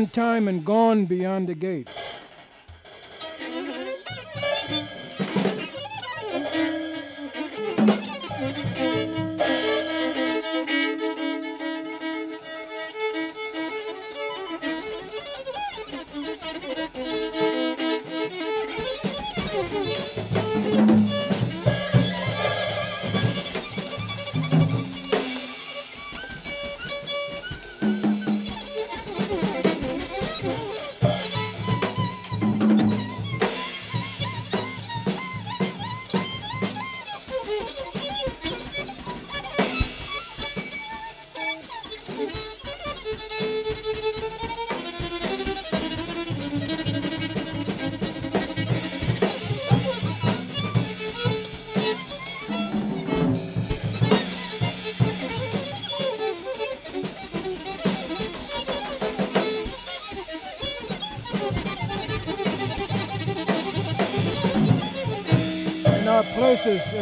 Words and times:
in 0.00 0.08
time 0.08 0.48
and 0.48 0.64
gone 0.64 1.04
beyond 1.04 1.46
the 1.46 1.54
gate. 1.54 2.09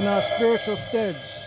Our 0.09 0.21
spiritual 0.21 0.77
steads. 0.77 1.38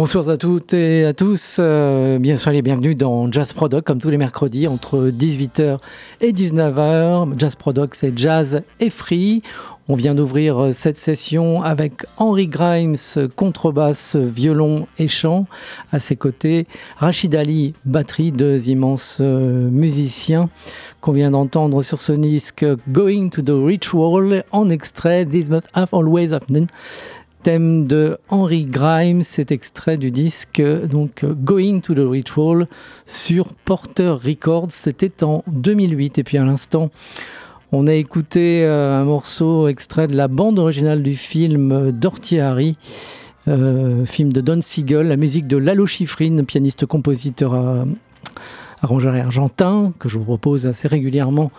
Bonsoir 0.00 0.30
à 0.30 0.38
toutes 0.38 0.72
et 0.72 1.04
à 1.04 1.12
tous. 1.12 1.58
Euh, 1.58 2.18
bien 2.18 2.34
sûr, 2.36 2.52
les 2.52 2.62
bienvenus 2.62 2.96
dans 2.96 3.30
Jazz 3.30 3.52
Product, 3.52 3.86
comme 3.86 3.98
tous 3.98 4.08
les 4.08 4.16
mercredis, 4.16 4.66
entre 4.66 5.10
18h 5.10 5.76
et 6.22 6.32
19h. 6.32 7.34
Jazz 7.36 7.54
Product, 7.54 7.94
c'est 7.94 8.16
jazz 8.16 8.62
et 8.80 8.88
free. 8.88 9.42
On 9.88 9.96
vient 9.96 10.14
d'ouvrir 10.14 10.68
cette 10.72 10.96
session 10.96 11.62
avec 11.62 12.06
Henry 12.16 12.46
Grimes, 12.46 12.94
contrebasse, 13.36 14.16
violon 14.16 14.86
et 14.98 15.08
chant. 15.08 15.44
À 15.92 15.98
ses 15.98 16.16
côtés, 16.16 16.66
Rachid 16.96 17.34
Ali, 17.34 17.74
batterie, 17.84 18.32
deux 18.32 18.70
immenses 18.70 19.18
euh, 19.20 19.68
musiciens 19.68 20.48
qu'on 21.02 21.12
vient 21.12 21.32
d'entendre 21.32 21.82
sur 21.82 22.00
ce 22.00 22.12
disque 22.12 22.64
Going 22.88 23.28
to 23.30 23.42
the 23.42 23.52
Ritual 23.52 24.44
en 24.52 24.70
extrait 24.70 25.26
This 25.26 25.50
Must 25.50 25.68
Have 25.74 25.88
Always 25.92 26.32
Happened 26.32 26.68
thème 27.42 27.86
de 27.86 28.18
Henry 28.28 28.64
Grimes, 28.64 29.22
cet 29.22 29.52
extrait 29.52 29.96
du 29.96 30.10
disque 30.10 30.62
donc 30.88 31.24
Going 31.24 31.80
to 31.80 31.94
the 31.94 32.08
Ritual 32.08 32.66
sur 33.06 33.54
Porter 33.54 34.14
Records, 34.22 34.70
c'était 34.70 35.24
en 35.24 35.42
2008 35.46 36.18
et 36.18 36.24
puis 36.24 36.38
à 36.38 36.44
l'instant 36.44 36.90
on 37.72 37.86
a 37.86 37.94
écouté 37.94 38.64
euh, 38.64 39.00
un 39.00 39.04
morceau 39.04 39.68
extrait 39.68 40.08
de 40.08 40.16
la 40.16 40.28
bande 40.28 40.58
originale 40.58 41.02
du 41.02 41.14
film 41.14 41.92
Dorothy 41.92 42.40
Harry, 42.40 42.76
euh, 43.48 44.04
film 44.06 44.32
de 44.32 44.40
Don 44.40 44.60
Siegel, 44.60 45.08
la 45.08 45.16
musique 45.16 45.46
de 45.46 45.56
Lalo 45.56 45.86
Schifrin, 45.86 46.44
pianiste 46.44 46.86
compositeur 46.86 47.54
euh, 47.54 47.84
arrangeur 48.82 49.14
argentin 49.14 49.92
que 49.98 50.08
je 50.08 50.18
vous 50.18 50.24
propose 50.24 50.66
assez 50.66 50.88
régulièrement 50.88 51.50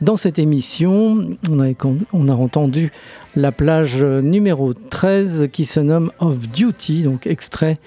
dans 0.00 0.16
cette 0.16 0.38
émission. 0.38 1.36
On 1.50 2.28
a, 2.28 2.34
entendu 2.34 2.92
la 3.34 3.52
plage 3.52 4.02
numéro 4.04 4.74
13 4.74 5.48
qui 5.52 5.64
se 5.64 5.80
nomme 5.80 6.12
Of 6.20 6.48
Duty, 6.48 7.02
donc 7.02 7.26
extrait 7.26 7.78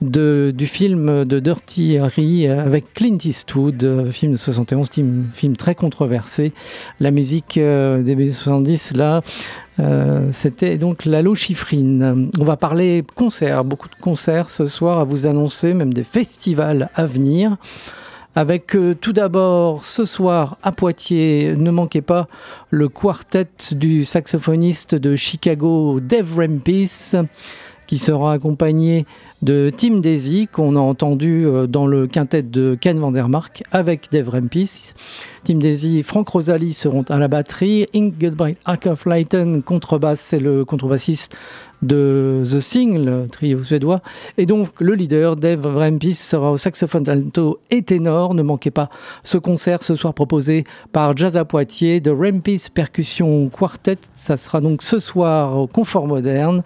de, 0.00 0.52
du 0.54 0.66
film 0.66 1.24
de 1.24 1.38
Dirty 1.38 1.98
Harry 1.98 2.46
avec 2.46 2.92
Clint 2.94 3.18
Eastwood, 3.24 4.10
film 4.10 4.32
de 4.32 4.36
71, 4.36 4.88
film, 5.32 5.56
très 5.56 5.74
controversé. 5.74 6.52
La 7.00 7.10
musique 7.10 7.56
euh, 7.56 8.02
des 8.02 8.12
années 8.12 8.32
70, 8.32 8.96
là, 8.96 9.22
euh, 9.80 10.28
c'était 10.32 10.76
donc 10.76 11.04
Lalo 11.04 11.34
Chiffrine. 11.34 12.30
On 12.38 12.44
va 12.44 12.56
parler 12.56 13.04
concerts, 13.14 13.64
beaucoup 13.64 13.88
de 13.88 13.94
concerts 14.00 14.50
ce 14.50 14.66
soir 14.66 14.98
à 14.98 15.04
vous 15.04 15.26
annoncer, 15.26 15.74
même 15.74 15.94
des 15.94 16.04
festivals 16.04 16.90
à 16.94 17.06
venir 17.06 17.56
avec 18.34 18.74
euh, 18.74 18.94
tout 18.94 19.12
d'abord 19.12 19.84
ce 19.84 20.04
soir 20.04 20.58
à 20.62 20.72
Poitiers, 20.72 21.54
ne 21.56 21.70
manquez 21.70 22.02
pas 22.02 22.28
le 22.70 22.88
quartet 22.88 23.46
du 23.72 24.04
saxophoniste 24.04 24.94
de 24.94 25.16
Chicago 25.16 26.00
Dave 26.00 26.36
Rempis 26.36 27.12
qui 27.86 27.98
sera 27.98 28.32
accompagné 28.32 29.06
de 29.44 29.70
Tim 29.76 29.98
Daisy, 29.98 30.48
qu'on 30.50 30.74
a 30.74 30.80
entendu 30.80 31.46
euh, 31.46 31.66
dans 31.66 31.86
le 31.86 32.06
quintet 32.06 32.42
de 32.42 32.78
Ken 32.80 32.98
Vandermark 32.98 33.62
avec 33.72 34.08
Dave 34.10 34.30
Rempis. 34.30 34.94
Tim 35.44 35.56
Daisy 35.56 35.98
et 35.98 36.02
Frank 36.02 36.26
Rosalie 36.26 36.72
seront 36.72 37.04
à 37.10 37.18
la 37.18 37.28
batterie. 37.28 37.86
Ingeborg 37.94 38.56
Lighten, 39.04 39.62
contrebasse, 39.62 40.20
c'est 40.20 40.38
le 40.38 40.64
contrebassiste 40.64 41.36
de 41.82 42.42
The 42.50 42.60
Sing, 42.60 43.04
le 43.04 43.28
trio 43.28 43.62
suédois. 43.62 44.00
Et 44.38 44.46
donc, 44.46 44.80
le 44.80 44.94
leader, 44.94 45.36
Dave 45.36 45.66
Rempis, 45.66 46.14
sera 46.14 46.50
au 46.50 46.56
saxophone 46.56 47.06
alto 47.06 47.58
et 47.70 47.82
ténor. 47.82 48.32
Ne 48.32 48.42
manquez 48.42 48.70
pas 48.70 48.88
ce 49.22 49.36
concert 49.36 49.82
ce 49.82 49.94
soir 49.94 50.14
proposé 50.14 50.64
par 50.92 51.14
Jazz 51.14 51.36
à 51.36 51.44
Poitiers 51.44 52.00
de 52.00 52.10
Rempis 52.10 52.68
Percussion 52.72 53.50
Quartet. 53.50 53.98
Ça 54.14 54.38
sera 54.38 54.62
donc 54.62 54.82
ce 54.82 54.98
soir 54.98 55.58
au 55.58 55.66
Confort 55.66 56.06
Moderne. 56.06 56.62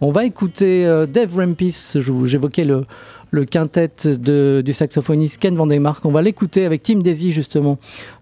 On 0.00 0.12
va 0.12 0.24
écouter 0.24 0.86
euh, 0.86 1.06
Dave 1.06 1.36
Rampis, 1.36 1.94
j'évoquais 2.24 2.64
le, 2.64 2.86
quintet 3.44 3.90
du 4.06 4.72
saxophoniste 4.72 5.38
Ken 5.38 5.56
Vandenmark. 5.56 6.04
On 6.04 6.12
va 6.12 6.22
l'écouter 6.22 6.64
avec 6.64 6.84
Tim 6.84 7.00
Daisy 7.00 7.32
justement 7.32 7.78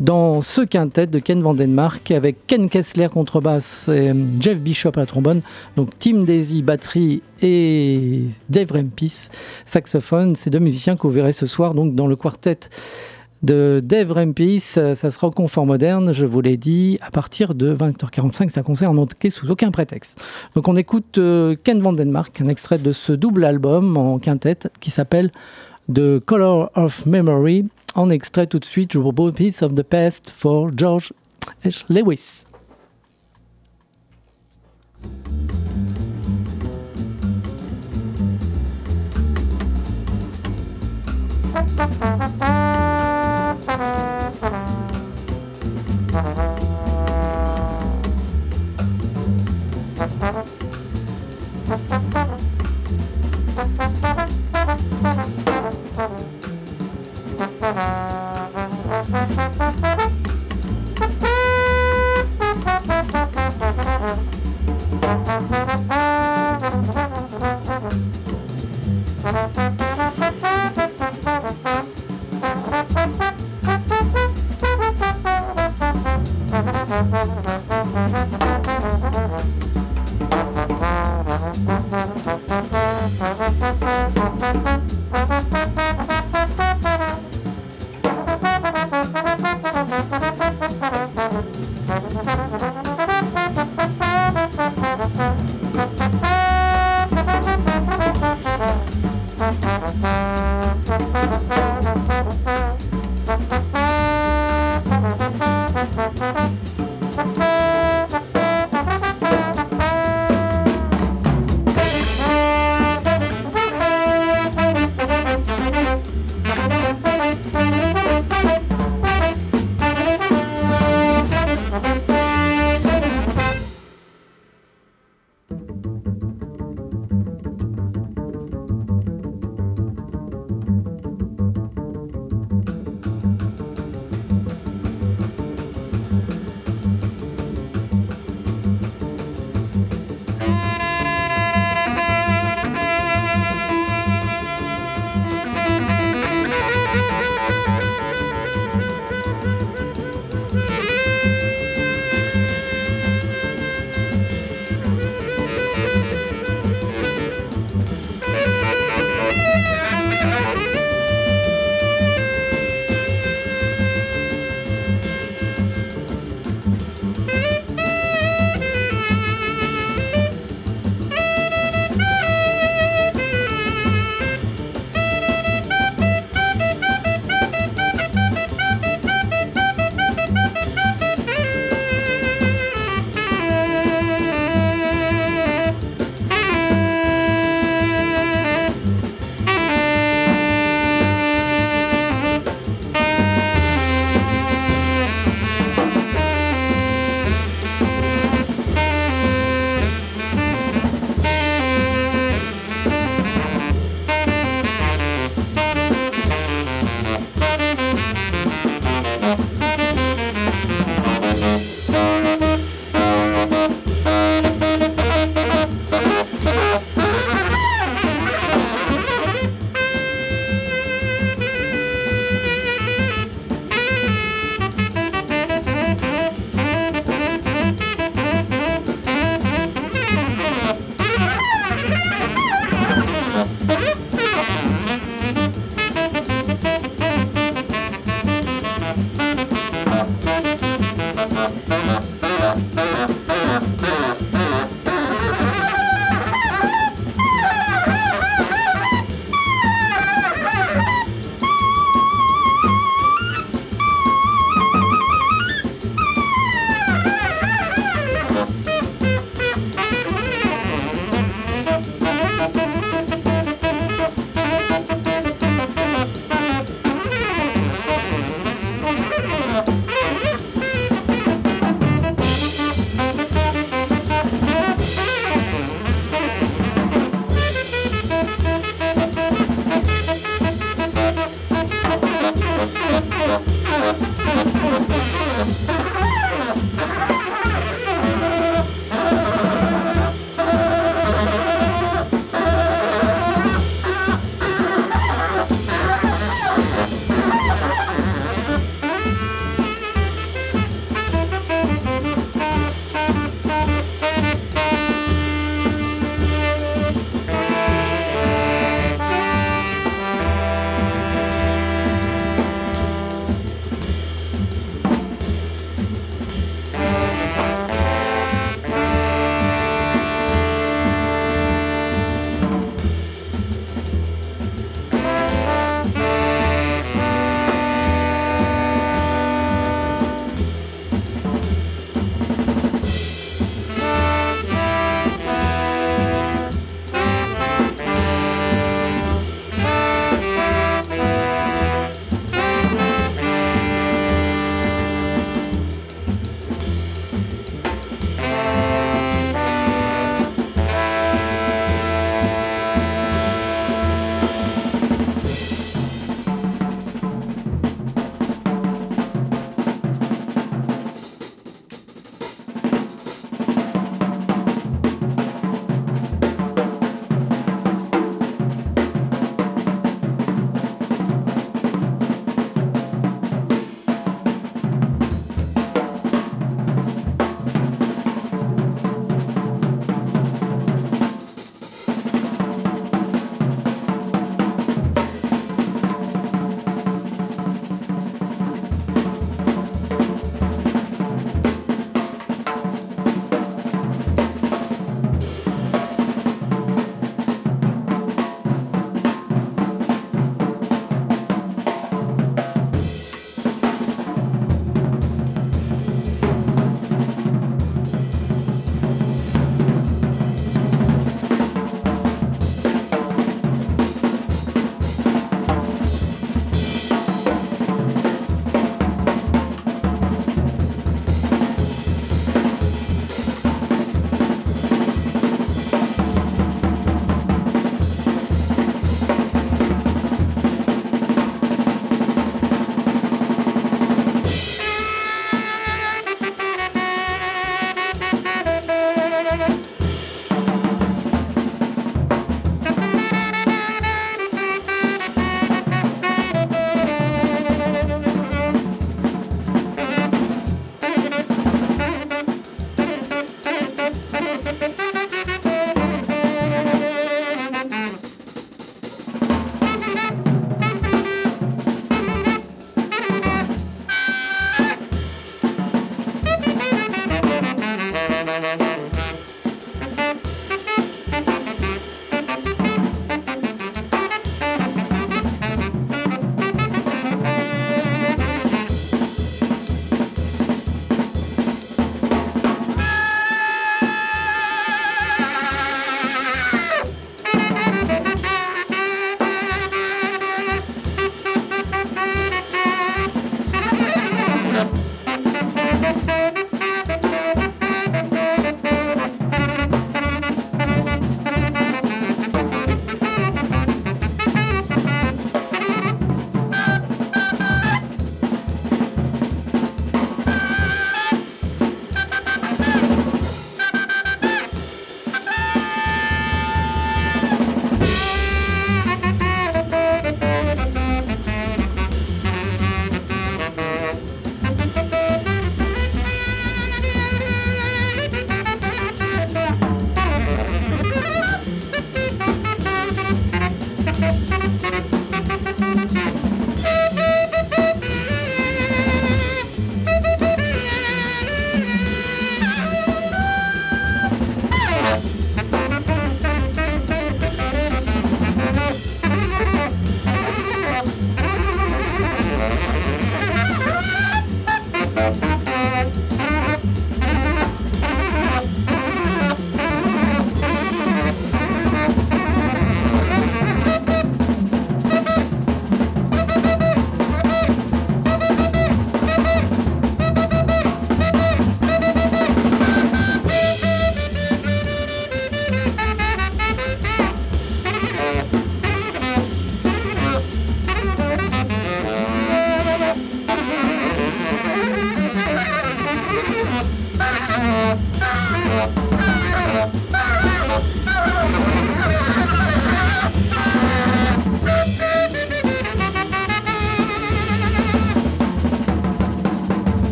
dans 0.00 0.42
ce 0.42 0.62
quintet 0.62 1.06
de 1.06 1.20
Ken 1.20 1.40
Vandenmark 1.40 2.10
avec 2.10 2.44
Ken 2.48 2.68
Kessler 2.68 3.06
contrebasse 3.08 3.86
et 3.86 4.10
euh, 4.10 4.14
Jeff 4.40 4.58
Bishop 4.60 4.92
à 4.96 5.00
la 5.00 5.06
trombone. 5.06 5.42
Donc 5.76 5.90
Tim 6.00 6.24
Daisy 6.24 6.62
batterie 6.62 7.22
et 7.40 8.22
Dave 8.48 8.72
Rampis 8.72 9.28
saxophone. 9.64 10.34
Ces 10.34 10.50
deux 10.50 10.58
musiciens 10.58 10.96
que 10.96 11.02
vous 11.02 11.12
verrez 11.12 11.32
ce 11.32 11.46
soir 11.46 11.74
donc 11.74 11.94
dans 11.94 12.08
le 12.08 12.16
quartet 12.16 12.58
de 13.42 13.80
Dave 13.82 14.12
Rempis. 14.12 14.60
Ça, 14.60 14.94
sera 14.94 15.26
au 15.26 15.30
confort 15.30 15.66
moderne, 15.66 16.12
je 16.12 16.26
vous 16.26 16.40
l'ai 16.40 16.56
dit, 16.56 16.98
à 17.00 17.10
partir 17.10 17.54
de 17.54 17.74
20h45. 17.74 18.48
C'est 18.48 18.60
un 18.60 18.62
concert 18.62 18.90
en 18.90 19.06
sous 19.30 19.50
aucun 19.50 19.70
prétexte. 19.70 20.22
Donc 20.54 20.68
on 20.68 20.76
écoute 20.76 21.18
euh, 21.18 21.56
Ken 21.62 21.80
Vandenmark, 21.80 22.40
un 22.40 22.48
extrait 22.48 22.78
de 22.78 22.92
ce 22.92 23.12
double 23.12 23.44
album 23.44 23.96
en 23.96 24.18
quintette 24.18 24.70
qui 24.80 24.90
s'appelle 24.90 25.30
The 25.92 26.18
Color 26.20 26.70
of 26.74 27.06
Memory. 27.06 27.66
En 27.94 28.10
extrait 28.10 28.46
tout 28.46 28.58
de 28.58 28.64
suite, 28.64 28.92
je 28.92 28.98
vous 28.98 29.04
propose 29.12 29.34
Piece 29.34 29.62
of 29.62 29.72
the 29.72 29.82
Past 29.82 30.30
for 30.30 30.70
George 30.76 31.12
H. 31.64 31.84
Lewis. 31.88 32.44
Thank 77.42 77.70
you. 82.26 82.39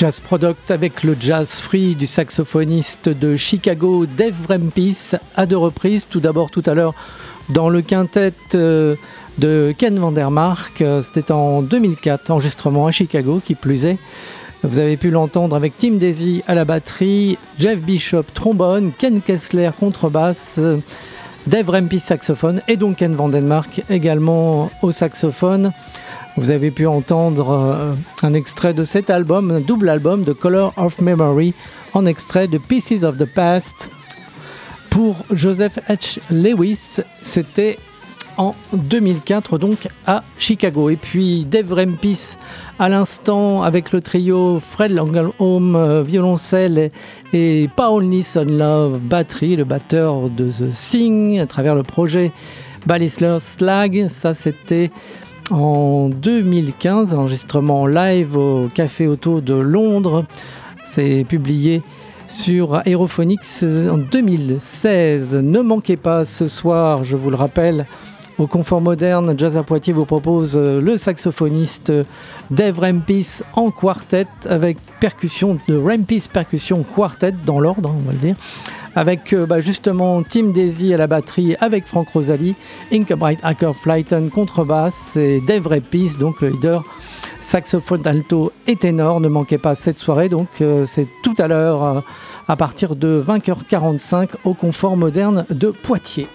Jazz 0.00 0.20
Product 0.20 0.70
avec 0.70 1.02
le 1.02 1.14
jazz 1.20 1.60
free 1.60 1.94
du 1.94 2.06
saxophoniste 2.06 3.10
de 3.10 3.36
Chicago 3.36 4.06
Dave 4.06 4.46
Rempis 4.48 5.10
à 5.36 5.44
deux 5.44 5.58
reprises. 5.58 6.06
Tout 6.08 6.20
d'abord 6.20 6.50
tout 6.50 6.62
à 6.64 6.72
l'heure 6.72 6.94
dans 7.50 7.68
le 7.68 7.82
quintet 7.82 8.32
euh, 8.54 8.96
de 9.36 9.74
Ken 9.76 9.98
Vandermark. 9.98 10.80
Euh, 10.80 11.02
c'était 11.02 11.32
en 11.32 11.60
2004, 11.60 12.30
enregistrement 12.30 12.86
à 12.86 12.92
Chicago 12.92 13.42
qui 13.44 13.54
plus 13.54 13.84
est. 13.84 13.98
Vous 14.62 14.78
avez 14.78 14.96
pu 14.96 15.10
l'entendre 15.10 15.54
avec 15.54 15.76
Tim 15.76 15.96
Daisy 15.96 16.42
à 16.46 16.54
la 16.54 16.64
batterie, 16.64 17.36
Jeff 17.58 17.82
Bishop 17.82 18.24
trombone, 18.32 18.92
Ken 18.96 19.20
Kessler 19.20 19.68
contrebasse, 19.78 20.58
Dave 21.46 21.68
Rempis 21.68 22.00
saxophone 22.00 22.62
et 22.68 22.78
donc 22.78 22.96
Ken 22.96 23.14
Vandenmark 23.14 23.82
également 23.90 24.70
au 24.80 24.92
saxophone. 24.92 25.72
Vous 26.36 26.50
avez 26.50 26.70
pu 26.70 26.86
entendre 26.86 27.50
euh, 27.50 27.94
un 28.22 28.34
extrait 28.34 28.72
de 28.72 28.84
cet 28.84 29.10
album, 29.10 29.50
un 29.50 29.60
double 29.60 29.88
album 29.88 30.22
de 30.22 30.32
Color 30.32 30.72
of 30.76 31.00
Memory, 31.00 31.54
en 31.92 32.06
extrait 32.06 32.46
de 32.46 32.58
Pieces 32.58 33.02
of 33.02 33.16
the 33.16 33.24
Past. 33.24 33.90
Pour 34.90 35.24
Joseph 35.30 35.78
H. 35.88 36.18
Lewis, 36.30 37.00
c'était 37.22 37.78
en 38.36 38.54
2004 38.72 39.58
donc 39.58 39.88
à 40.06 40.22
Chicago. 40.38 40.88
Et 40.88 40.96
puis 40.96 41.44
Dave 41.44 41.72
Rempis 41.72 42.36
à 42.78 42.88
l'instant 42.88 43.62
avec 43.62 43.92
le 43.92 44.00
trio 44.00 44.60
Fred 44.60 44.92
Langelholm 44.92 45.76
euh, 45.76 46.02
violoncelle 46.02 46.90
et, 47.32 47.68
Paul 47.76 48.04
Nisson 48.04 48.46
Love 48.48 48.98
batterie, 49.00 49.56
le 49.56 49.64
batteur 49.64 50.30
de 50.30 50.46
The 50.46 50.72
Sing 50.72 51.38
à 51.38 51.46
travers 51.46 51.74
le 51.74 51.82
projet 51.82 52.32
Ballisler 52.86 53.38
Slag. 53.40 54.06
Ça 54.08 54.32
c'était 54.32 54.90
en 55.50 56.08
2015, 56.08 57.14
enregistrement 57.14 57.86
live 57.86 58.36
au 58.36 58.68
Café 58.72 59.06
Auto 59.06 59.40
de 59.40 59.54
Londres. 59.54 60.24
C'est 60.84 61.24
publié 61.28 61.82
sur 62.28 62.82
Aerophonics 62.86 63.62
en 63.62 63.98
2016. 63.98 65.34
Ne 65.34 65.60
manquez 65.60 65.96
pas 65.96 66.24
ce 66.24 66.46
soir, 66.48 67.04
je 67.04 67.16
vous 67.16 67.30
le 67.30 67.36
rappelle, 67.36 67.86
au 68.38 68.46
Confort 68.46 68.80
Moderne, 68.80 69.34
Jazz 69.36 69.58
à 69.58 69.62
Poitiers 69.62 69.92
vous 69.92 70.06
propose 70.06 70.56
le 70.56 70.96
saxophoniste 70.96 71.92
Dave 72.50 72.78
Rempis 72.78 73.42
en 73.54 73.70
quartet 73.70 74.26
avec 74.48 74.78
percussion 74.98 75.58
de 75.68 75.76
Rempis 75.76 76.24
Percussion 76.32 76.82
Quartet 76.82 77.34
dans 77.44 77.60
l'ordre, 77.60 77.92
on 77.94 78.06
va 78.06 78.12
le 78.12 78.18
dire 78.18 78.36
avec 78.94 79.32
euh, 79.32 79.46
bah, 79.46 79.60
justement 79.60 80.22
Tim 80.22 80.50
Daisy 80.50 80.92
à 80.94 80.96
la 80.96 81.06
batterie, 81.06 81.56
avec 81.60 81.86
Frank 81.86 82.08
Rosalie, 82.08 82.54
Inka 82.92 83.16
Bright 83.16 83.40
Hacker 83.42 83.74
Flighton 83.74 84.30
contrebasse 84.32 85.16
et 85.16 85.40
Dave 85.40 85.66
Repis, 85.66 86.16
donc 86.18 86.40
le 86.40 86.48
leader 86.48 86.84
saxophone 87.40 88.06
alto 88.06 88.52
et 88.66 88.76
ténor. 88.76 89.20
Ne 89.20 89.28
manquez 89.28 89.58
pas 89.58 89.74
cette 89.74 89.98
soirée, 89.98 90.28
donc 90.28 90.48
euh, 90.60 90.84
c'est 90.86 91.08
tout 91.22 91.34
à 91.38 91.48
l'heure 91.48 91.84
euh, 91.84 92.00
à 92.48 92.56
partir 92.56 92.96
de 92.96 93.22
20h45 93.26 94.30
au 94.44 94.54
confort 94.54 94.96
moderne 94.96 95.46
de 95.50 95.70
Poitiers. 95.70 96.28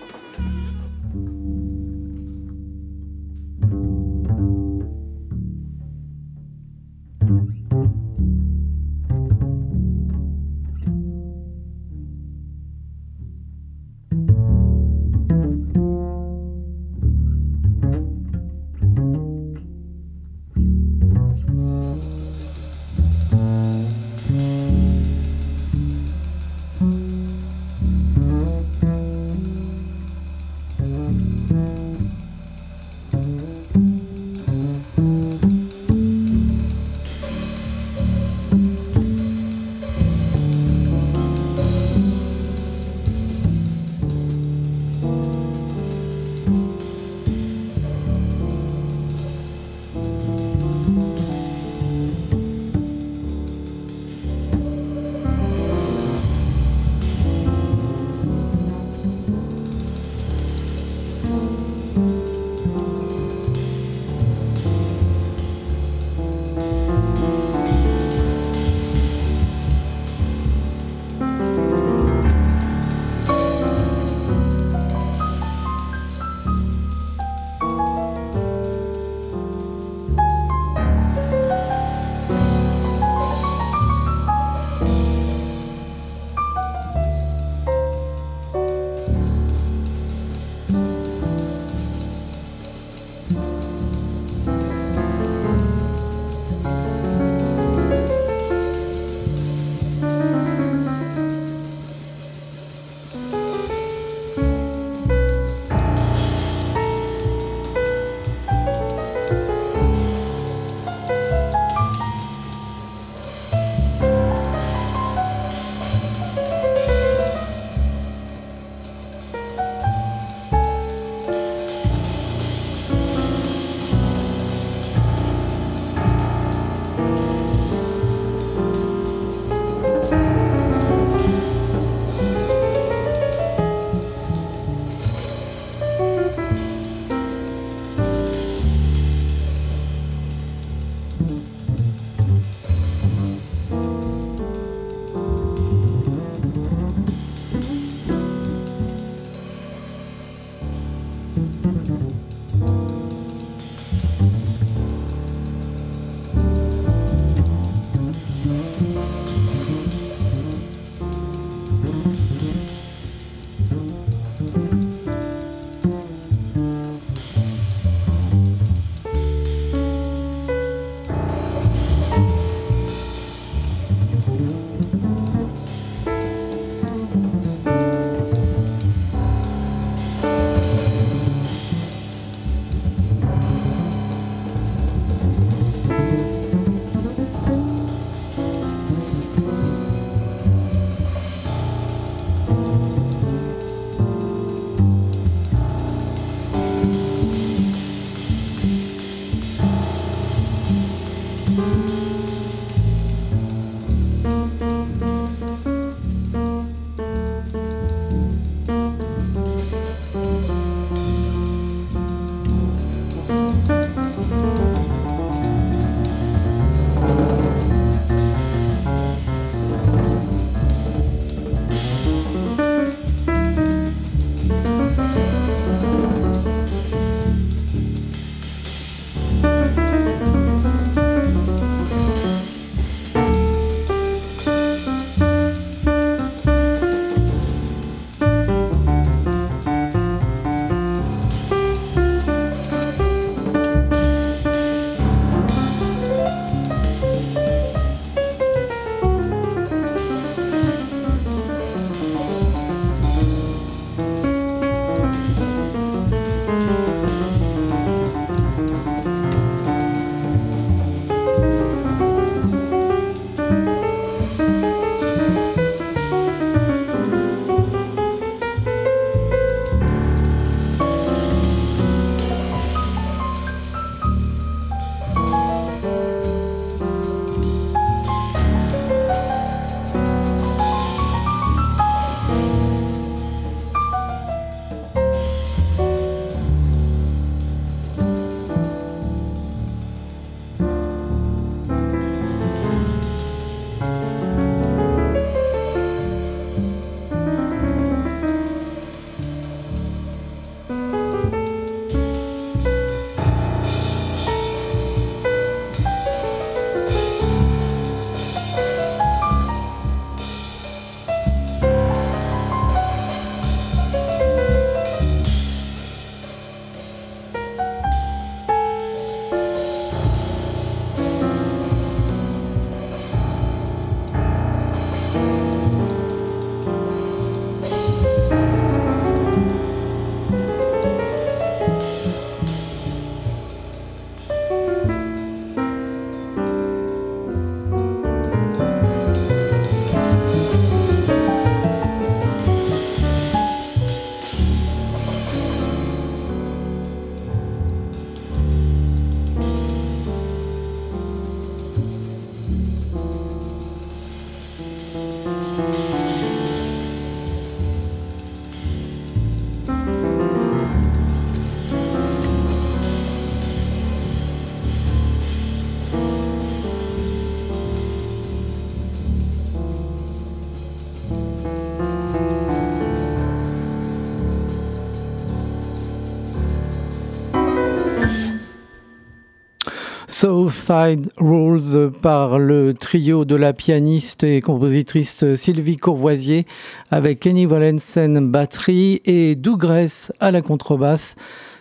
Southside 380.18 381.12
Rules 381.18 381.92
par 382.02 382.40
le 382.40 382.74
trio 382.74 383.26
de 383.26 383.36
la 383.36 383.52
pianiste 383.52 384.24
et 384.24 384.40
compositrice 384.40 385.36
Sylvie 385.36 385.76
Courvoisier 385.76 386.46
avec 386.90 387.20
Kenny 387.20 387.46
Wallensen 387.46 388.32
batterie 388.32 389.02
et 389.04 389.36
Douglas 389.36 390.14
à 390.22 390.32
la 390.32 390.42
contrebasse. 390.42 391.16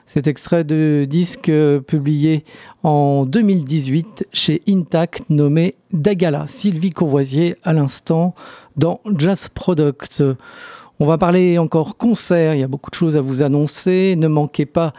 Cet 0.07 0.29
extrait 0.29 0.62
de 0.62 1.05
disque 1.05 1.51
publié 1.88 2.45
en 2.85 3.27
2018 3.27 4.29
chez 4.33 4.62
Intact 4.69 5.29
nommé 5.31 5.75
Dagala. 5.93 6.45
Sylvie 6.47 6.90
Courvoisier 6.90 7.57
à 7.64 7.73
l'instant 7.73 8.37
dans 8.77 9.01
Jazz 9.19 9.49
Product. 9.49 10.23
On 11.01 11.07
va 11.07 11.19
parler 11.19 11.59
encore 11.59 11.97
concert, 11.97 12.55
il 12.55 12.61
y 12.61 12.62
a 12.62 12.69
beaucoup 12.69 12.90
de 12.90 12.95
choses 12.95 13.17
à 13.17 13.21
vous 13.21 13.43
annoncer. 13.43 14.14
Ne 14.17 14.29
manquez 14.29 14.64
pas 14.64 14.93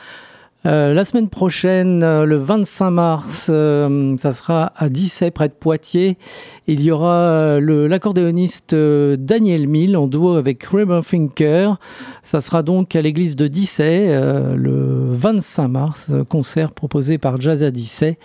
euh, 0.65 0.93
la 0.93 1.05
semaine 1.05 1.29
prochaine, 1.29 2.01
euh, 2.03 2.25
le 2.25 2.37
25 2.37 2.89
mars, 2.89 3.47
euh, 3.49 4.17
ça 4.17 4.33
sera 4.33 4.73
à 4.75 4.89
Dissay, 4.89 5.29
près 5.29 5.47
de 5.47 5.53
Poitiers. 5.53 6.17
Il 6.65 6.81
y 6.81 6.89
aura 6.89 7.59
l'accordéoniste 7.59 8.73
Daniel 8.73 9.67
Mill 9.67 9.95
en 9.95 10.07
duo 10.07 10.33
avec 10.33 10.63
Rubber 10.63 11.01
Finker. 11.03 11.75
Ça 12.23 12.41
sera 12.41 12.63
donc 12.63 12.95
à 12.95 13.01
l'église 13.01 13.35
de 13.35 13.47
Dissay 13.47 14.07
le 14.55 15.11
25 15.11 15.67
mars, 15.67 16.11
concert 16.27 16.73
proposé 16.73 17.19
par 17.19 17.39
Jazz 17.39 17.61
à 17.61 17.69
Dissay. 17.69 18.17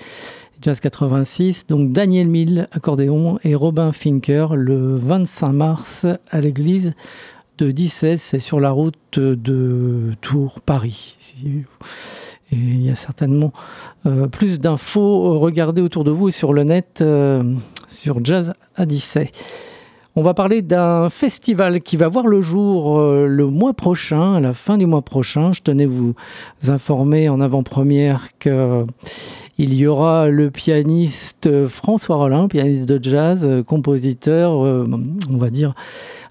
Jazz 0.63 0.81
86, 0.81 1.67
donc 1.67 1.93
Daniel 1.93 2.29
Mill, 2.29 2.69
accordéon, 2.73 3.39
et 3.45 3.55
Robin 3.55 3.93
Finker 3.93 4.55
le 4.55 4.97
25 4.97 5.53
mars 5.53 6.07
à 6.31 6.41
l'église 6.41 6.95
de 7.59 7.71
Dissay, 7.71 8.17
c'est 8.17 8.39
sur 8.39 8.59
la 8.59 8.71
route 8.71 9.19
de 9.19 10.15
Tours-Paris. 10.23 11.17
Il 12.53 12.83
y 12.83 12.91
a 12.91 12.95
certainement 12.95 13.53
euh, 14.07 14.27
plus 14.27 14.59
d'infos. 14.59 15.39
Regardez 15.39 15.83
autour 15.83 16.05
de 16.05 16.11
vous 16.11 16.29
et 16.29 16.33
sur 16.33 16.53
le 16.53 16.65
net 16.65 16.99
euh, 17.01 17.43
sur 17.87 18.25
Jazz 18.25 18.53
Odyssey. 18.79 19.31
On 20.17 20.23
va 20.23 20.35
parler 20.35 20.61
d'un 20.61 21.09
festival 21.09 21.81
qui 21.81 21.97
va 21.97 22.09
voir 22.09 22.27
le 22.27 22.41
jour 22.41 22.99
euh, 22.99 23.27
le 23.29 23.47
mois 23.47 23.75
prochain, 23.75 24.35
à 24.35 24.41
la 24.41 24.53
fin 24.53 24.77
du 24.77 24.85
mois 24.85 25.03
prochain. 25.03 25.53
Je 25.53 25.61
tenais 25.61 25.87
vous 25.87 26.15
informer 26.67 27.29
en 27.29 27.41
avant-première 27.41 28.29
que 28.41 28.85
il 29.57 29.75
y 29.75 29.87
aura 29.87 30.29
le 30.29 30.51
pianiste 30.51 31.67
François 31.67 32.17
Rollin, 32.17 32.49
pianiste 32.49 32.89
de 32.89 32.99
jazz, 33.03 33.47
compositeur, 33.67 34.53
on 34.53 35.37
va 35.37 35.51
dire 35.51 35.75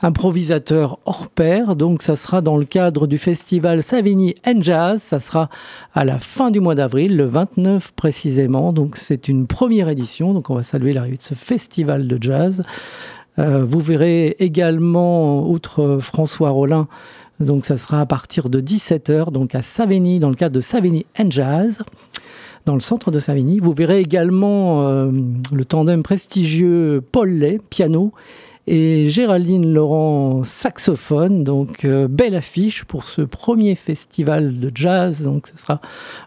improvisateur 0.01 0.97
hors 1.05 1.27
pair. 1.27 1.75
Donc 1.75 2.01
ça 2.01 2.15
sera 2.15 2.41
dans 2.41 2.57
le 2.57 2.65
cadre 2.65 3.05
du 3.05 3.17
festival 3.17 3.83
Savigny 3.83 4.35
and 4.47 4.61
Jazz. 4.61 5.01
Ça 5.01 5.19
sera 5.19 5.49
à 5.93 6.05
la 6.05 6.17
fin 6.19 6.49
du 6.51 6.59
mois 6.59 6.75
d'avril, 6.75 7.17
le 7.17 7.25
29 7.25 7.91
précisément. 7.91 8.73
Donc 8.73 8.97
c'est 8.97 9.27
une 9.27 9.45
première 9.45 9.89
édition. 9.89 10.33
Donc 10.33 10.49
on 10.49 10.55
va 10.55 10.63
saluer 10.63 10.93
l'arrivée 10.93 11.17
de 11.17 11.23
ce 11.23 11.35
festival 11.35 12.07
de 12.07 12.17
jazz. 12.19 12.63
Euh, 13.39 13.65
vous 13.65 13.79
verrez 13.79 14.35
également, 14.39 15.49
outre 15.49 15.99
François 16.01 16.49
Rollin, 16.49 16.87
donc 17.39 17.65
ça 17.65 17.77
sera 17.77 18.01
à 18.01 18.05
partir 18.05 18.49
de 18.49 18.59
17h, 18.59 19.31
donc 19.31 19.55
à 19.55 19.61
Savigny, 19.61 20.19
dans 20.19 20.29
le 20.29 20.35
cadre 20.35 20.55
de 20.55 20.61
Savigny 20.61 21.05
and 21.17 21.31
Jazz 21.31 21.83
dans 22.65 22.73
le 22.75 22.81
centre 22.81 23.09
de 23.09 23.19
Savigny. 23.19 23.59
Vous 23.59 23.71
verrez 23.71 23.99
également 23.99 24.87
euh, 24.87 25.09
le 25.53 25.65
tandem 25.65 26.03
prestigieux 26.03 27.01
Paul 27.11 27.29
Lay, 27.29 27.57
piano, 27.69 28.11
et 28.67 29.09
Géraldine 29.09 29.73
Laurent 29.73 30.43
saxophone. 30.43 31.43
Donc 31.43 31.85
euh, 31.85 32.07
belle 32.07 32.35
affiche 32.35 32.83
pour 32.83 33.05
ce 33.05 33.21
premier 33.21 33.75
festival 33.75 34.59
de 34.59 34.71
jazz. 34.73 35.23
Donc 35.23 35.47
ce 35.47 35.57
sera 35.57 35.81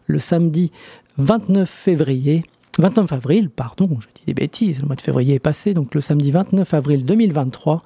le 0.07 0.19
samedi 0.19 0.73
29 1.19 1.69
février. 1.69 2.43
29 2.79 3.13
avril, 3.13 3.51
pardon, 3.51 3.89
je 4.01 4.07
dis 4.15 4.23
des 4.27 4.33
bêtises, 4.35 4.81
le 4.81 4.87
mois 4.87 4.97
de 4.97 5.03
février 5.03 5.35
est 5.35 5.41
passé, 5.41 5.75
donc 5.75 5.95
le 5.95 6.01
samedi 6.01 6.31
29 6.31 6.73
avril 6.73 7.05
2023 7.05 7.83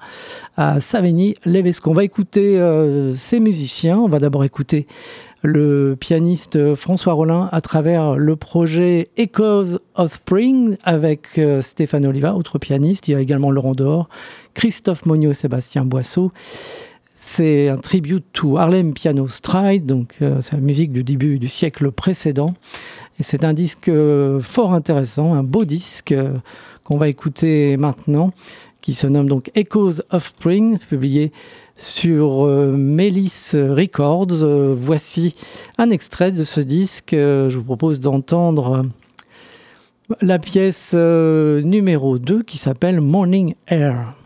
à 0.55 0.79
Savigny-Levesque. 0.79 1.85
On 1.87 1.93
va 1.93 2.05
écouter 2.05 2.57
euh, 2.57 3.13
ces 3.15 3.41
musiciens, 3.41 3.97
on 3.97 4.07
va 4.07 4.19
d'abord 4.19 4.45
écouter 4.45 4.87
le 5.41 5.95
pianiste 5.99 6.75
François 6.75 7.13
Rollin 7.13 7.49
à 7.51 7.61
travers 7.61 8.15
le 8.15 8.35
projet 8.37 9.09
Echoes 9.17 9.79
of 9.95 10.11
Spring 10.11 10.77
avec 10.83 11.37
euh, 11.37 11.61
Stéphane 11.61 12.05
Oliva, 12.05 12.33
autre 12.33 12.57
pianiste. 12.57 13.07
Il 13.07 13.11
y 13.11 13.15
a 13.15 13.19
également 13.19 13.51
Laurent 13.51 13.75
Dor, 13.75 14.07
Christophe 14.53 15.05
Monio 15.05 15.31
et 15.31 15.35
Sébastien 15.35 15.83
Boisseau. 15.83 16.31
C'est 17.15 17.67
un 17.67 17.77
tribute 17.77 18.25
to 18.31 18.57
Harlem 18.57 18.93
Piano 18.93 19.27
Stride, 19.27 19.85
donc 19.85 20.15
euh, 20.21 20.39
c'est 20.41 20.53
la 20.53 20.61
musique 20.61 20.91
du 20.91 21.03
début 21.03 21.39
du 21.39 21.47
siècle 21.47 21.91
précédent. 21.91 22.53
C'est 23.19 23.43
un 23.43 23.53
disque 23.53 23.89
euh, 23.89 24.39
fort 24.41 24.73
intéressant, 24.73 25.33
un 25.33 25.43
beau 25.43 25.65
disque 25.65 26.13
qu'on 26.83 26.97
va 26.97 27.09
écouter 27.09 27.75
maintenant, 27.77 28.31
qui 28.81 28.93
se 28.93 29.07
nomme 29.07 29.27
donc 29.27 29.51
Echoes 29.55 30.01
of 30.11 30.27
Spring, 30.27 30.77
publié 30.77 31.31
sur 31.75 32.45
euh, 32.45 32.75
Melis 32.75 33.51
Records. 33.53 34.43
Euh, 34.43 34.75
voici 34.77 35.35
un 35.77 35.89
extrait 35.89 36.31
de 36.31 36.43
ce 36.43 36.61
disque. 36.61 37.13
Euh, 37.13 37.49
je 37.49 37.57
vous 37.57 37.63
propose 37.63 37.99
d'entendre 37.99 38.85
la 40.21 40.39
pièce 40.39 40.93
numéro 40.93 42.17
2 42.17 42.43
qui 42.43 42.57
s'appelle 42.57 43.01
Morning 43.01 43.55
Air. 43.67 44.16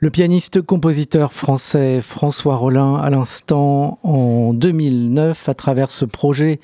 Le 0.00 0.10
pianiste-compositeur 0.10 1.32
français 1.32 2.00
François 2.00 2.54
Rollin, 2.54 2.94
à 2.94 3.10
l'instant 3.10 3.98
en 4.04 4.52
2009, 4.54 5.48
à 5.48 5.54
travers 5.54 5.90
ce 5.90 6.04
projet 6.04 6.60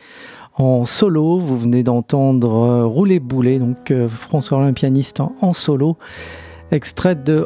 en 0.55 0.85
solo, 0.85 1.41
vous 1.41 1.57
venez 1.57 1.83
d'entendre 1.83 2.53
euh, 2.53 2.87
Rouler 2.87 3.19
Boulet, 3.19 3.59
donc 3.59 3.91
euh, 3.91 4.07
François 4.07 4.59
Rollin, 4.59 4.73
pianiste 4.73 5.19
en, 5.19 5.53
solo, 5.53 5.97
extrait 6.71 7.17
de 7.17 7.45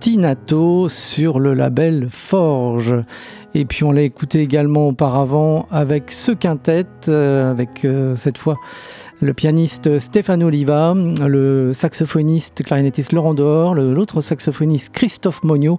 Tinato 0.00 0.90
sur 0.90 1.40
le 1.40 1.54
label 1.54 2.08
Forge. 2.10 2.94
Et 3.54 3.64
puis 3.64 3.84
on 3.84 3.92
l'a 3.92 4.02
écouté 4.02 4.42
également 4.42 4.88
auparavant 4.88 5.66
avec 5.70 6.12
ce 6.12 6.32
quintet, 6.32 6.84
euh, 7.08 7.50
avec 7.50 7.86
cette 8.16 8.36
fois 8.36 8.58
le 9.20 9.32
pianiste 9.32 9.98
Stéphane 9.98 10.42
Oliva, 10.42 10.94
le 10.94 11.72
saxophoniste 11.72 12.62
clarinettiste 12.62 13.12
Laurent 13.12 13.34
Dehors, 13.34 13.74
l'autre 13.74 14.20
saxophoniste 14.20 14.92
Christophe 14.92 15.42
Monio 15.42 15.78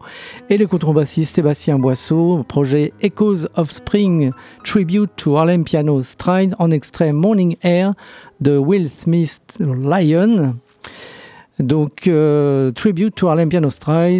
et 0.49 0.57
le 0.57 0.65
contrebassiste 0.65 1.35
Sébastien 1.35 1.77
Boisseau, 1.77 2.43
projet 2.47 2.93
Echoes 3.01 3.47
of 3.55 3.71
Spring 3.71 4.31
Tribute 4.63 5.11
to 5.15 5.37
Harlem 5.37 5.63
Piano 5.63 6.01
Stride 6.01 6.55
en 6.57 6.71
extrait 6.71 7.13
Morning 7.13 7.57
Air 7.61 7.93
de 8.41 8.57
Will 8.57 8.89
Smith 8.89 9.57
Lion. 9.59 10.55
Donc, 11.59 12.07
euh, 12.07 12.71
Tribute 12.71 13.15
to 13.15 13.27
Harlem 13.29 13.49
Piano 13.49 13.69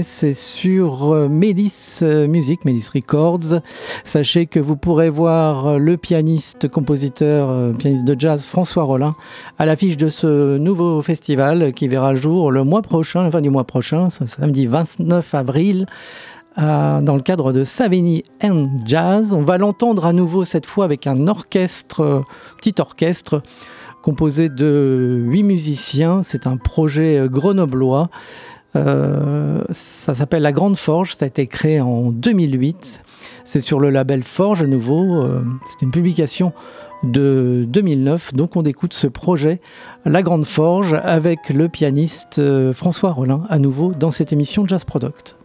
c'est 0.01 0.33
sur 0.33 1.13
euh, 1.13 1.27
euh, 1.27 2.27
Music, 2.27 2.65
Mélis 2.65 2.89
Records. 2.93 3.61
Sachez 4.03 4.47
que 4.47 4.59
vous 4.59 4.75
pourrez 4.75 5.09
voir 5.09 5.77
le 5.77 5.97
pianiste, 5.97 6.67
compositeur, 6.67 7.75
pianiste 7.77 8.05
de 8.05 8.19
jazz 8.19 8.43
François 8.43 8.83
Rollin 8.83 9.15
à 9.59 9.67
l'affiche 9.67 9.97
de 9.97 10.09
ce 10.09 10.57
nouveau 10.57 11.01
festival 11.03 11.73
qui 11.73 11.87
verra 11.87 12.11
le 12.11 12.17
jour 12.17 12.51
le 12.51 12.63
mois 12.63 12.81
prochain, 12.81 13.21
la 13.21 13.31
fin 13.31 13.41
du 13.41 13.51
mois 13.51 13.65
prochain, 13.65 14.09
samedi 14.09 14.65
29 14.65 15.35
avril. 15.35 15.85
dans 16.57 17.15
le 17.15 17.21
cadre 17.21 17.53
de 17.53 17.63
Savigny 17.63 18.23
and 18.43 18.69
Jazz. 18.83 19.33
On 19.33 19.43
va 19.43 19.59
l'entendre 19.59 20.05
à 20.05 20.13
nouveau 20.13 20.43
cette 20.43 20.65
fois 20.65 20.85
avec 20.85 21.05
un 21.05 21.27
orchestre, 21.27 22.23
petit 22.57 22.75
orchestre 22.79 23.41
composé 24.01 24.49
de 24.49 25.21
huit 25.25 25.43
musiciens. 25.43 26.23
C'est 26.23 26.47
un 26.47 26.57
projet 26.57 27.17
euh, 27.17 27.27
grenoblois. 27.27 28.09
Euh, 28.75 29.63
ça 29.71 30.13
s'appelle 30.13 30.43
La 30.43 30.51
Grande 30.51 30.77
Forge. 30.77 31.15
Ça 31.15 31.25
a 31.25 31.27
été 31.27 31.47
créé 31.47 31.81
en 31.81 32.11
2008. 32.11 33.01
C'est 33.43 33.61
sur 33.61 33.79
le 33.79 33.89
label 33.89 34.23
Forge 34.23 34.61
à 34.61 34.67
nouveau. 34.67 35.21
Euh, 35.21 35.43
c'est 35.65 35.85
une 35.85 35.91
publication 35.91 36.53
de 37.03 37.65
2009. 37.67 38.33
Donc 38.33 38.55
on 38.55 38.63
écoute 38.63 38.93
ce 38.93 39.07
projet, 39.07 39.61
La 40.05 40.23
Grande 40.23 40.45
Forge, 40.45 40.95
avec 41.03 41.49
le 41.49 41.69
pianiste 41.69 42.41
François 42.73 43.11
Rollin 43.11 43.43
à 43.49 43.59
nouveau 43.59 43.91
dans 43.91 44.09
cette 44.09 44.33
émission 44.33 44.67
Jazz 44.67 44.83
Product. 44.83 45.35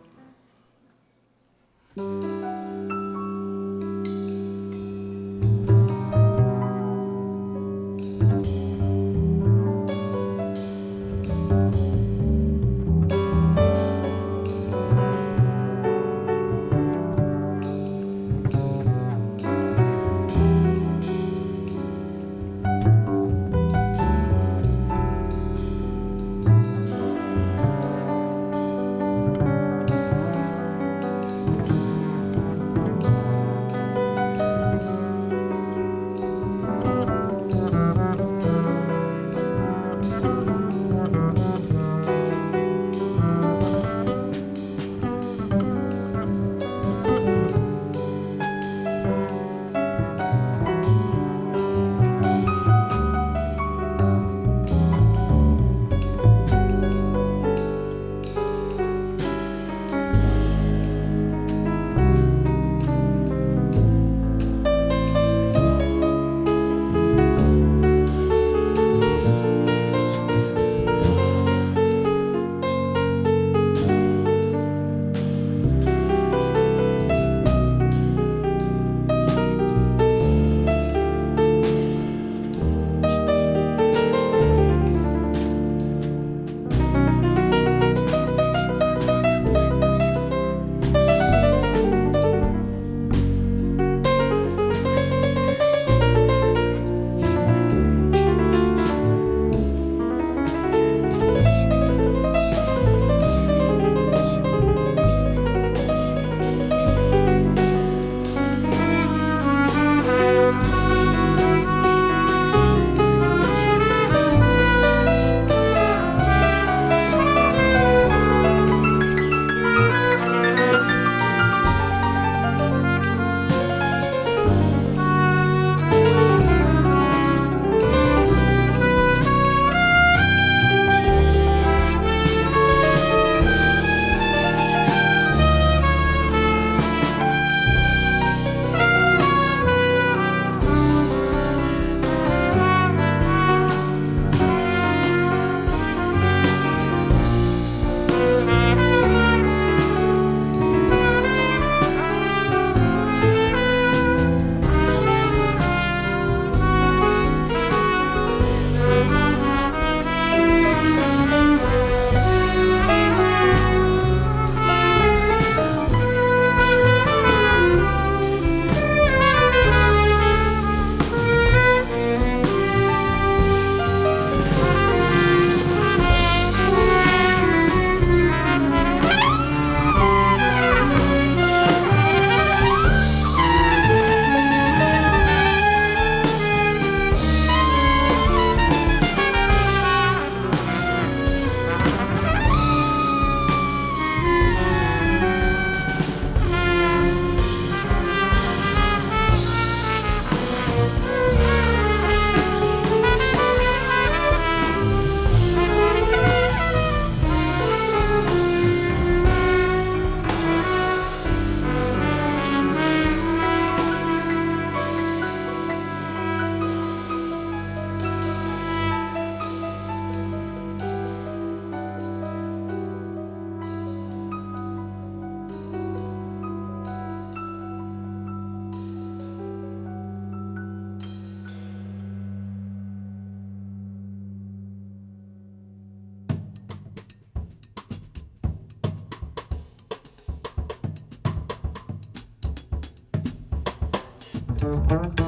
Thank 244.62 245.18
you. 245.18 245.21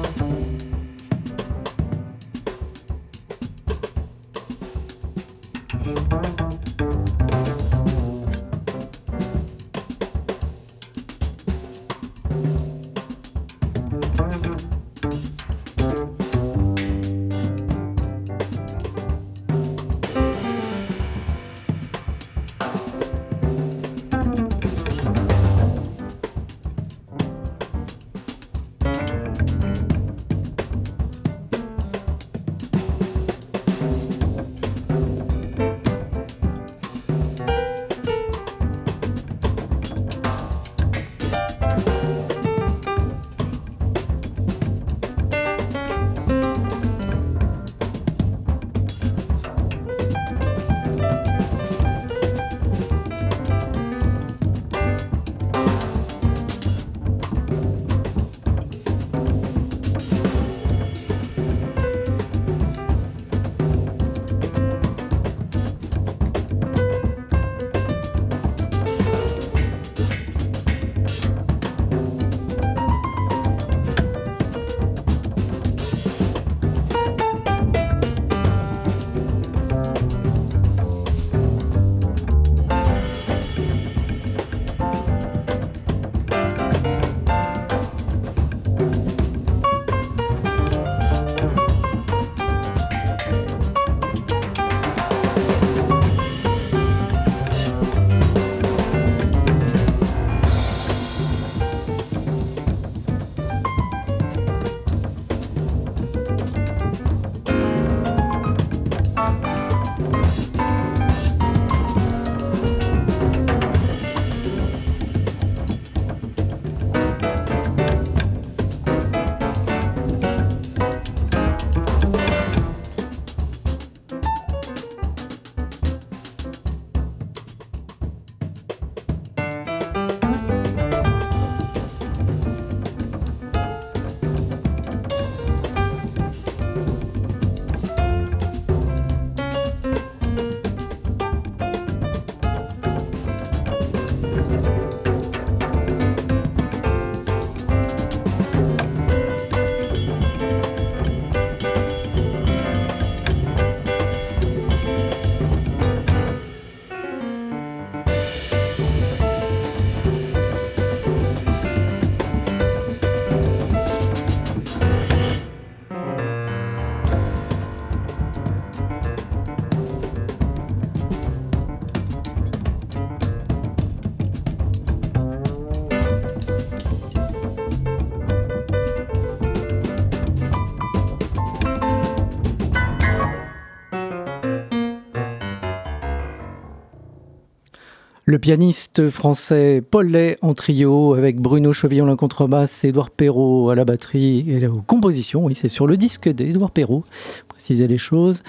Le 188.35 188.39
pianiste 188.39 189.09
français 189.11 189.81
Paul 189.89 190.07
Lay 190.07 190.37
en 190.41 190.53
trio 190.53 191.13
avec 191.13 191.39
Bruno 191.39 191.71
Chevillon 191.71 192.03
à 192.03 192.09
la 192.09 192.15
contrebasse, 192.17 192.83
Édouard 192.83 193.09
Perrault 193.09 193.69
à 193.69 193.75
la 193.75 193.85
batterie 193.85 194.43
et 194.49 194.59
la 194.59 194.67
composition. 194.85 195.45
Oui, 195.45 195.55
c'est 195.55 195.69
sur 195.69 195.87
le 195.87 195.95
disque 195.95 196.27
d'Édouard 196.27 196.71
Perrault, 196.71 197.05
préciser 197.47 197.87
les 197.87 197.97
choses. 197.97 198.43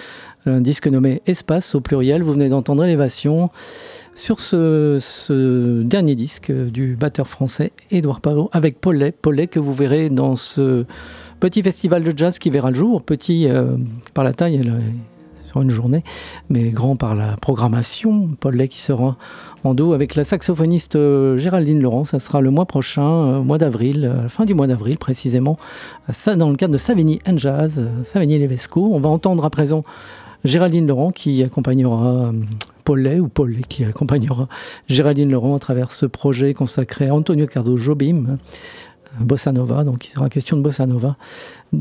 Un 0.44 0.60
disque 0.60 0.88
nommé 0.88 1.22
Espace 1.26 1.76
au 1.76 1.80
pluriel. 1.80 2.24
Vous 2.24 2.32
venez 2.32 2.48
d'entendre 2.48 2.82
Élévation 2.82 3.50
sur 4.16 4.40
ce, 4.40 5.82
dernier 5.84 6.16
disque 6.16 6.50
du 6.50 6.96
batteur 6.96 7.28
français 7.28 7.70
Édouard 7.92 8.20
Perrault 8.20 8.50
avec 8.50 8.80
Paul 8.80 8.96
Lay. 8.96 9.12
Paul 9.12 9.36
Lay 9.36 9.46
que 9.46 9.60
vous 9.60 9.72
verrez 9.72 10.10
dans 10.10 10.34
ce 10.34 10.84
petit 11.38 11.62
festival 11.62 12.02
de 12.02 12.12
jazz 12.18 12.40
qui 12.40 12.50
verra 12.50 12.70
le 12.70 12.76
jour. 12.76 13.04
Petit 13.04 13.46
euh, 13.48 13.76
par 14.14 14.24
la 14.24 14.32
taille 14.32 14.68
une 15.62 15.70
journée, 15.70 16.02
mais 16.48 16.70
grand 16.70 16.96
par 16.96 17.14
la 17.14 17.36
programmation. 17.36 18.28
Paul 18.40 18.56
Lay 18.56 18.68
qui 18.68 18.80
sera 18.80 19.16
en 19.64 19.74
dos 19.74 19.92
avec 19.92 20.14
la 20.14 20.24
saxophoniste 20.24 20.96
euh, 20.96 21.36
Géraldine 21.36 21.80
Laurent. 21.80 22.04
Ça 22.04 22.20
sera 22.20 22.40
le 22.40 22.50
mois 22.50 22.66
prochain, 22.66 23.02
euh, 23.02 23.42
mois 23.42 23.58
d'avril, 23.58 24.04
euh, 24.04 24.28
fin 24.28 24.44
du 24.44 24.54
mois 24.54 24.66
d'avril 24.66 24.98
précisément, 24.98 25.56
dans 26.36 26.50
le 26.50 26.56
cadre 26.56 26.72
de 26.72 26.78
Savigny 26.78 27.20
and 27.26 27.38
Jazz, 27.38 27.88
Savigny-Levesco. 28.04 28.90
On 28.92 29.00
va 29.00 29.08
entendre 29.08 29.44
à 29.44 29.50
présent 29.50 29.82
Géraldine 30.44 30.86
Laurent 30.86 31.10
qui 31.10 31.42
accompagnera 31.42 32.32
Paul 32.84 33.00
Lay, 33.00 33.18
ou 33.18 33.28
Paul 33.28 33.50
Lay 33.50 33.62
qui 33.68 33.84
accompagnera 33.84 34.48
Géraldine 34.88 35.30
Laurent 35.30 35.56
à 35.56 35.58
travers 35.58 35.90
ce 35.90 36.06
projet 36.06 36.54
consacré 36.54 37.08
à 37.08 37.14
Antonio 37.14 37.46
Cardo 37.46 37.76
Jobim. 37.76 38.38
Bossa 39.20 39.52
Nova, 39.52 39.84
donc 39.84 40.08
il 40.08 40.12
sera 40.12 40.28
question 40.28 40.56
de 40.56 40.62
Bossa 40.62 40.86
Nova, 40.86 41.16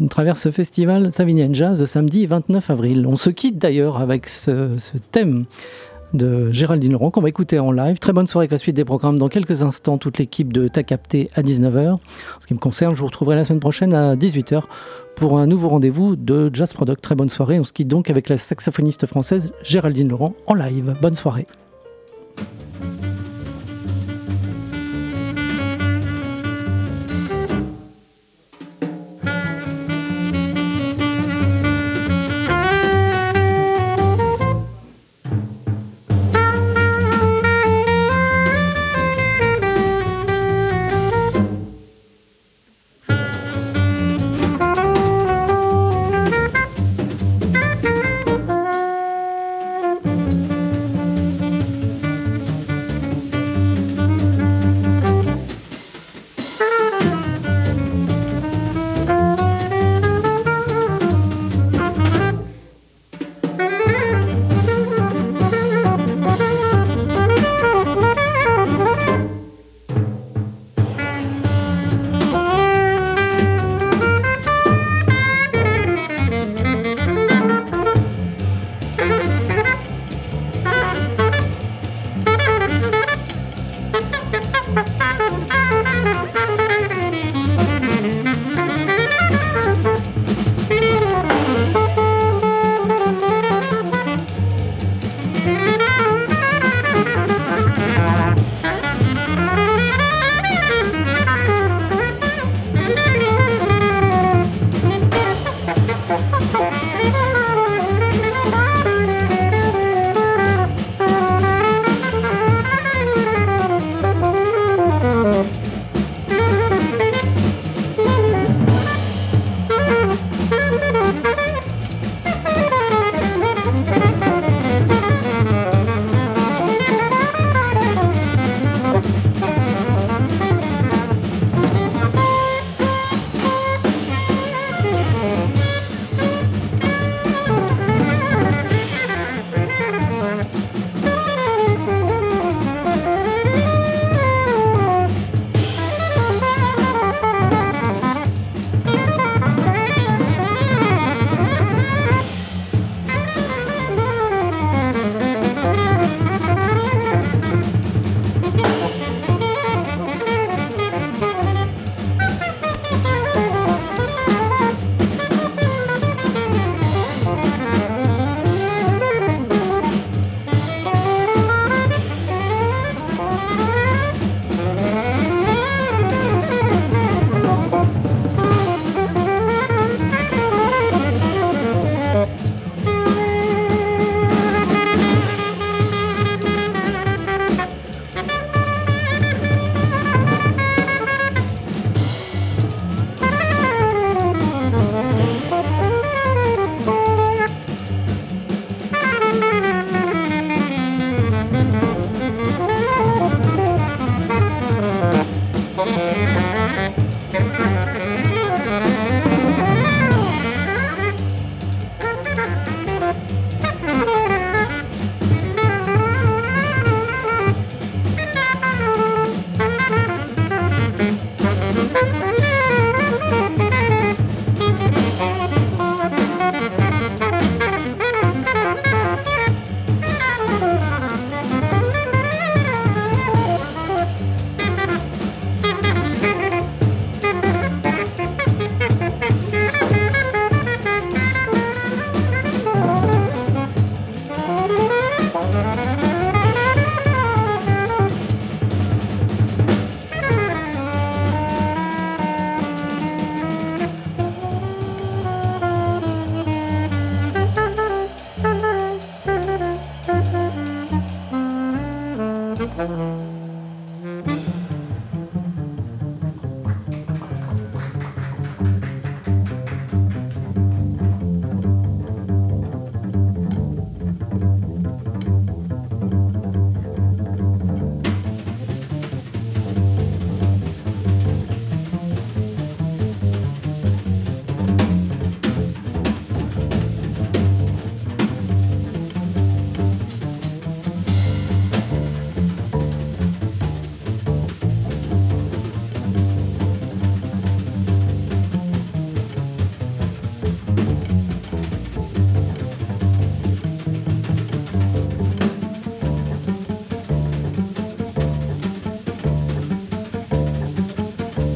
travers 0.09 0.37
ce 0.37 0.51
festival 0.51 1.11
Savigny 1.11 1.47
Jazz 1.53 1.79
le 1.79 1.85
samedi 1.85 2.25
29 2.25 2.69
avril. 2.69 3.05
On 3.07 3.17
se 3.17 3.29
quitte 3.29 3.57
d'ailleurs 3.57 3.97
avec 3.97 4.27
ce, 4.27 4.69
thème 5.11 5.45
de 6.13 6.51
Géraldine 6.51 6.93
Laurent 6.93 7.11
qu'on 7.11 7.21
va 7.21 7.29
écouter 7.29 7.59
en 7.59 7.71
live. 7.71 7.99
Très 7.99 8.13
bonne 8.13 8.27
soirée 8.27 8.43
avec 8.43 8.51
la 8.51 8.57
suite 8.57 8.75
des 8.75 8.85
programmes. 8.85 9.17
Dans 9.17 9.27
quelques 9.27 9.63
instants, 9.63 9.97
toute 9.97 10.17
l'équipe 10.17 10.53
de 10.53 10.67
Ta 10.67 10.83
Capté 10.83 11.29
à 11.35 11.41
19h. 11.41 11.89
En 11.93 11.99
ce 12.39 12.47
qui 12.47 12.53
me 12.53 12.59
concerne, 12.59 12.95
je 12.95 12.99
vous 12.99 13.07
retrouverai 13.07 13.35
la 13.35 13.43
semaine 13.43 13.59
prochaine 13.59 13.93
à 13.93 14.15
18h 14.15 14.63
pour 15.15 15.39
un 15.39 15.47
nouveau 15.47 15.67
rendez-vous 15.67 16.15
de 16.15 16.49
Jazz 16.53 16.73
Product. 16.73 17.01
Très 17.01 17.15
bonne 17.15 17.29
soirée. 17.29 17.59
On 17.59 17.65
se 17.65 17.73
quitte 17.73 17.89
donc 17.89 18.09
avec 18.09 18.29
la 18.29 18.37
saxophoniste 18.37 19.05
française 19.07 19.51
Géraldine 19.63 20.07
Laurent 20.07 20.35
en 20.47 20.53
live. 20.53 20.95
Bonne 21.01 21.15
soirée. 21.15 21.47